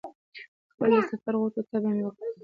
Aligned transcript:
خپلې 0.71 0.97
د 1.01 1.05
سفر 1.09 1.33
غوټو 1.39 1.61
ته 1.69 1.77
به 1.83 1.89
مې 1.95 2.03
وکتل. 2.05 2.29